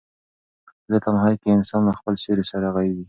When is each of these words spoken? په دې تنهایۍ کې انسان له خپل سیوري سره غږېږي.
په 0.83 0.89
دې 0.91 0.97
تنهایۍ 1.05 1.35
کې 1.41 1.49
انسان 1.57 1.81
له 1.87 1.93
خپل 1.99 2.13
سیوري 2.23 2.45
سره 2.51 2.67
غږېږي. 2.75 2.99